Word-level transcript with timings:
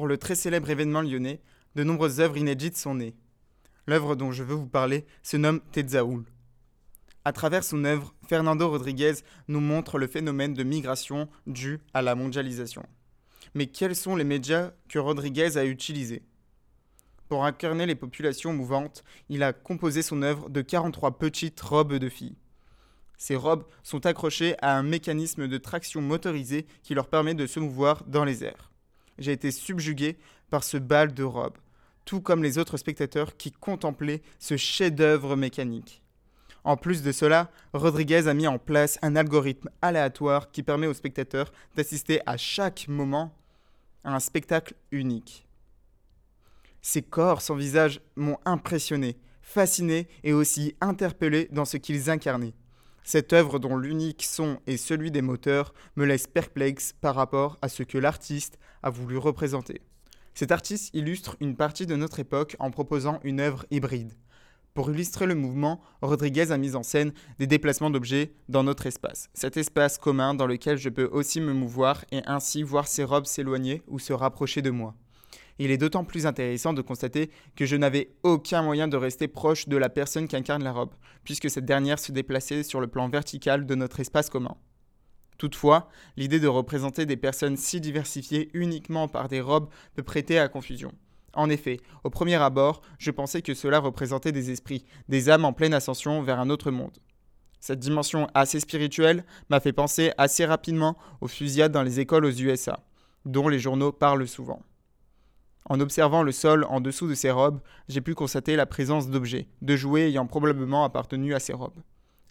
pour 0.00 0.08
le 0.08 0.16
très 0.16 0.34
célèbre 0.34 0.70
événement 0.70 1.02
lyonnais, 1.02 1.42
de 1.74 1.84
nombreuses 1.84 2.20
œuvres 2.20 2.38
inédites 2.38 2.78
sont 2.78 2.94
nées. 2.94 3.14
L'œuvre 3.86 4.16
dont 4.16 4.32
je 4.32 4.42
veux 4.42 4.54
vous 4.54 4.66
parler 4.66 5.04
se 5.22 5.36
nomme 5.36 5.60
Tezaoul. 5.72 6.24
À 7.26 7.34
travers 7.34 7.62
son 7.64 7.84
œuvre, 7.84 8.14
Fernando 8.26 8.70
Rodriguez 8.70 9.16
nous 9.48 9.60
montre 9.60 9.98
le 9.98 10.06
phénomène 10.06 10.54
de 10.54 10.62
migration 10.62 11.28
dû 11.46 11.80
à 11.92 12.00
la 12.00 12.14
mondialisation. 12.14 12.82
Mais 13.52 13.66
quels 13.66 13.94
sont 13.94 14.16
les 14.16 14.24
médias 14.24 14.70
que 14.88 14.98
Rodriguez 14.98 15.58
a 15.58 15.66
utilisés? 15.66 16.22
Pour 17.28 17.44
incarner 17.44 17.84
les 17.84 17.94
populations 17.94 18.54
mouvantes, 18.54 19.04
il 19.28 19.42
a 19.42 19.52
composé 19.52 20.00
son 20.00 20.22
œuvre 20.22 20.48
de 20.48 20.62
43 20.62 21.18
petites 21.18 21.60
robes 21.60 21.96
de 21.96 22.08
filles. 22.08 22.38
Ces 23.18 23.36
robes 23.36 23.66
sont 23.82 24.06
accrochées 24.06 24.56
à 24.62 24.78
un 24.78 24.82
mécanisme 24.82 25.46
de 25.46 25.58
traction 25.58 26.00
motorisé 26.00 26.66
qui 26.82 26.94
leur 26.94 27.08
permet 27.08 27.34
de 27.34 27.46
se 27.46 27.60
mouvoir 27.60 28.02
dans 28.06 28.24
les 28.24 28.44
airs. 28.44 28.69
J'ai 29.20 29.32
été 29.32 29.50
subjugué 29.50 30.16
par 30.48 30.64
ce 30.64 30.78
bal 30.78 31.14
de 31.14 31.22
robes, 31.22 31.58
tout 32.04 32.20
comme 32.20 32.42
les 32.42 32.58
autres 32.58 32.78
spectateurs 32.78 33.36
qui 33.36 33.52
contemplaient 33.52 34.22
ce 34.38 34.56
chef-d'œuvre 34.56 35.36
mécanique. 35.36 36.02
En 36.64 36.76
plus 36.76 37.02
de 37.02 37.12
cela, 37.12 37.50
Rodriguez 37.72 38.28
a 38.28 38.34
mis 38.34 38.46
en 38.46 38.58
place 38.58 38.98
un 39.02 39.16
algorithme 39.16 39.70
aléatoire 39.80 40.50
qui 40.50 40.62
permet 40.62 40.86
aux 40.86 40.94
spectateurs 40.94 41.52
d'assister 41.76 42.20
à 42.26 42.36
chaque 42.36 42.86
moment 42.88 43.34
à 44.04 44.14
un 44.14 44.20
spectacle 44.20 44.74
unique. 44.90 45.46
Ces 46.82 47.02
corps 47.02 47.42
sans 47.42 47.54
visage 47.54 48.00
m'ont 48.16 48.38
impressionné, 48.44 49.16
fasciné 49.42 50.08
et 50.24 50.32
aussi 50.32 50.74
interpellé 50.80 51.48
dans 51.52 51.64
ce 51.64 51.76
qu'ils 51.76 52.10
incarnaient. 52.10 52.54
Cette 53.12 53.32
œuvre 53.32 53.58
dont 53.58 53.76
l'unique 53.76 54.22
son 54.22 54.60
est 54.68 54.76
celui 54.76 55.10
des 55.10 55.20
moteurs 55.20 55.74
me 55.96 56.04
laisse 56.04 56.28
perplexe 56.28 56.94
par 57.00 57.16
rapport 57.16 57.58
à 57.60 57.68
ce 57.68 57.82
que 57.82 57.98
l'artiste 57.98 58.56
a 58.84 58.90
voulu 58.90 59.18
représenter. 59.18 59.80
Cet 60.32 60.52
artiste 60.52 60.94
illustre 60.94 61.36
une 61.40 61.56
partie 61.56 61.86
de 61.86 61.96
notre 61.96 62.20
époque 62.20 62.54
en 62.60 62.70
proposant 62.70 63.18
une 63.24 63.40
œuvre 63.40 63.66
hybride. 63.72 64.12
Pour 64.74 64.92
illustrer 64.92 65.26
le 65.26 65.34
mouvement, 65.34 65.80
Rodriguez 66.02 66.52
a 66.52 66.56
mis 66.56 66.76
en 66.76 66.84
scène 66.84 67.12
des 67.40 67.48
déplacements 67.48 67.90
d'objets 67.90 68.32
dans 68.48 68.62
notre 68.62 68.86
espace, 68.86 69.28
cet 69.34 69.56
espace 69.56 69.98
commun 69.98 70.32
dans 70.32 70.46
lequel 70.46 70.78
je 70.78 70.88
peux 70.88 71.08
aussi 71.10 71.40
me 71.40 71.52
mouvoir 71.52 72.04
et 72.12 72.22
ainsi 72.26 72.62
voir 72.62 72.86
ces 72.86 73.02
robes 73.02 73.26
s'éloigner 73.26 73.82
ou 73.88 73.98
se 73.98 74.12
rapprocher 74.12 74.62
de 74.62 74.70
moi. 74.70 74.94
Il 75.62 75.70
est 75.70 75.76
d'autant 75.76 76.04
plus 76.04 76.24
intéressant 76.24 76.72
de 76.72 76.80
constater 76.80 77.30
que 77.54 77.66
je 77.66 77.76
n'avais 77.76 78.14
aucun 78.22 78.62
moyen 78.62 78.88
de 78.88 78.96
rester 78.96 79.28
proche 79.28 79.68
de 79.68 79.76
la 79.76 79.90
personne 79.90 80.26
qui 80.26 80.34
incarne 80.34 80.64
la 80.64 80.72
robe, 80.72 80.94
puisque 81.22 81.50
cette 81.50 81.66
dernière 81.66 81.98
se 81.98 82.12
déplaçait 82.12 82.62
sur 82.62 82.80
le 82.80 82.86
plan 82.86 83.10
vertical 83.10 83.66
de 83.66 83.74
notre 83.74 84.00
espace 84.00 84.30
commun. 84.30 84.56
Toutefois, 85.36 85.90
l'idée 86.16 86.40
de 86.40 86.48
représenter 86.48 87.04
des 87.04 87.18
personnes 87.18 87.58
si 87.58 87.78
diversifiées 87.78 88.48
uniquement 88.54 89.06
par 89.06 89.28
des 89.28 89.42
robes 89.42 89.68
peut 89.94 90.02
prêter 90.02 90.38
à 90.38 90.48
confusion. 90.48 90.92
En 91.34 91.50
effet, 91.50 91.78
au 92.04 92.10
premier 92.10 92.36
abord, 92.36 92.80
je 92.98 93.10
pensais 93.10 93.42
que 93.42 93.52
cela 93.52 93.80
représentait 93.80 94.32
des 94.32 94.50
esprits, 94.50 94.86
des 95.10 95.28
âmes 95.28 95.44
en 95.44 95.52
pleine 95.52 95.74
ascension 95.74 96.22
vers 96.22 96.40
un 96.40 96.48
autre 96.48 96.70
monde. 96.70 96.96
Cette 97.60 97.80
dimension 97.80 98.28
assez 98.32 98.60
spirituelle 98.60 99.26
m'a 99.50 99.60
fait 99.60 99.74
penser 99.74 100.12
assez 100.16 100.46
rapidement 100.46 100.96
aux 101.20 101.28
fusillades 101.28 101.72
dans 101.72 101.82
les 101.82 102.00
écoles 102.00 102.24
aux 102.24 102.30
USA, 102.30 102.82
dont 103.26 103.48
les 103.48 103.58
journaux 103.58 103.92
parlent 103.92 104.26
souvent. 104.26 104.62
En 105.66 105.80
observant 105.80 106.22
le 106.22 106.32
sol 106.32 106.64
en 106.68 106.80
dessous 106.80 107.06
de 107.06 107.14
ces 107.14 107.30
robes, 107.30 107.60
j'ai 107.88 108.00
pu 108.00 108.14
constater 108.14 108.56
la 108.56 108.66
présence 108.66 109.08
d'objets, 109.08 109.48
de 109.62 109.76
jouets 109.76 110.08
ayant 110.08 110.26
probablement 110.26 110.84
appartenu 110.84 111.34
à 111.34 111.38
ces 111.40 111.52
robes. 111.52 111.80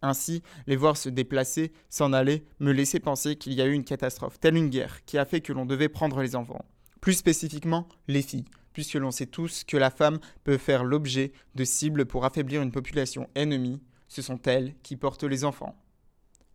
Ainsi, 0.02 0.42
les 0.68 0.76
voir 0.76 0.98
se 0.98 1.10
déplacer, 1.10 1.72
s'en 1.90 2.14
aller, 2.14 2.46
me 2.60 2.72
laissait 2.72 3.00
penser 3.00 3.36
qu'il 3.36 3.54
y 3.54 3.62
a 3.62 3.66
eu 3.66 3.74
une 3.74 3.84
catastrophe, 3.84 4.40
telle 4.40 4.56
une 4.56 4.70
guerre, 4.70 5.04
qui 5.06 5.18
a 5.18 5.26
fait 5.26 5.42
que 5.42 5.54
l'on 5.54 5.66
devait 5.66 5.90
prendre 5.90 6.22
les 6.22 6.36
enfants. 6.36 6.66
Plus 7.02 7.14
spécifiquement, 7.14 7.88
les 8.08 8.22
filles, 8.22 8.46
puisque 8.74 8.96
l'on 8.96 9.12
sait 9.12 9.26
tous 9.26 9.64
que 9.64 9.78
la 9.78 9.90
femme 9.90 10.20
peut 10.44 10.58
faire 10.58 10.84
l'objet 10.84 11.34
de 11.56 11.64
cibles 11.64 12.06
pour 12.06 12.26
affaiblir 12.26 12.62
une 12.62 12.72
population 12.72 13.30
ennemie, 13.36 13.82
ce 14.08 14.22
sont 14.22 14.42
elles 14.46 14.74
qui 14.84 14.96
portent 14.96 15.24
les 15.24 15.46
enfants. 15.46 15.76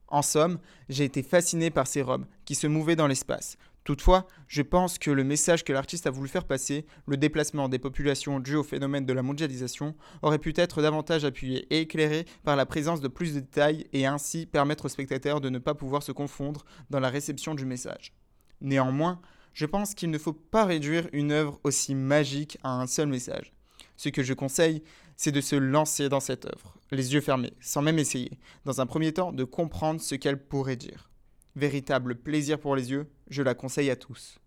En 0.08 0.22
somme, 0.22 0.58
j'ai 0.88 1.04
été 1.04 1.22
fasciné 1.22 1.70
par 1.70 1.86
ces 1.86 2.02
robes 2.02 2.26
qui 2.44 2.54
se 2.54 2.66
mouvaient 2.66 2.96
dans 2.96 3.06
l'espace, 3.06 3.56
Toutefois, 3.84 4.26
je 4.48 4.62
pense 4.62 4.98
que 4.98 5.10
le 5.10 5.24
message 5.24 5.62
que 5.62 5.72
l'artiste 5.72 6.06
a 6.06 6.10
voulu 6.10 6.28
faire 6.28 6.46
passer, 6.46 6.86
le 7.06 7.18
déplacement 7.18 7.68
des 7.68 7.78
populations 7.78 8.40
dû 8.40 8.56
au 8.56 8.62
phénomène 8.62 9.04
de 9.04 9.12
la 9.12 9.22
mondialisation, 9.22 9.94
aurait 10.22 10.38
pu 10.38 10.54
être 10.56 10.80
davantage 10.80 11.26
appuyé 11.26 11.66
et 11.68 11.80
éclairé 11.80 12.24
par 12.44 12.56
la 12.56 12.64
présence 12.64 13.02
de 13.02 13.08
plus 13.08 13.34
de 13.34 13.40
détails 13.40 13.86
et 13.92 14.06
ainsi 14.06 14.46
permettre 14.46 14.86
aux 14.86 14.88
spectateurs 14.88 15.42
de 15.42 15.50
ne 15.50 15.58
pas 15.58 15.74
pouvoir 15.74 16.02
se 16.02 16.12
confondre 16.12 16.64
dans 16.88 17.00
la 17.00 17.10
réception 17.10 17.54
du 17.54 17.66
message. 17.66 18.14
Néanmoins, 18.62 19.20
je 19.52 19.66
pense 19.66 19.94
qu'il 19.94 20.10
ne 20.10 20.18
faut 20.18 20.32
pas 20.32 20.64
réduire 20.64 21.06
une 21.12 21.30
œuvre 21.30 21.60
aussi 21.62 21.94
magique 21.94 22.56
à 22.62 22.80
un 22.80 22.86
seul 22.86 23.08
message. 23.08 23.52
Ce 23.96 24.08
que 24.08 24.22
je 24.22 24.32
conseille, 24.32 24.82
c'est 25.16 25.30
de 25.30 25.42
se 25.42 25.56
lancer 25.56 26.08
dans 26.08 26.20
cette 26.20 26.46
œuvre, 26.46 26.74
les 26.90 27.12
yeux 27.12 27.20
fermés, 27.20 27.52
sans 27.60 27.82
même 27.82 27.98
essayer, 27.98 28.38
dans 28.64 28.80
un 28.80 28.86
premier 28.86 29.12
temps 29.12 29.32
de 29.32 29.44
comprendre 29.44 30.00
ce 30.00 30.14
qu'elle 30.14 30.42
pourrait 30.42 30.76
dire. 30.76 31.10
Véritable 31.56 32.16
plaisir 32.16 32.58
pour 32.58 32.74
les 32.74 32.90
yeux, 32.90 33.06
je 33.28 33.42
la 33.42 33.54
conseille 33.54 33.90
à 33.90 33.96
tous. 33.96 34.40